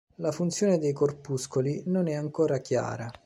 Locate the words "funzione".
0.31-0.79